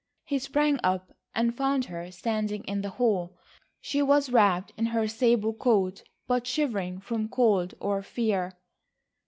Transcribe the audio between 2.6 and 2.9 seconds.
in the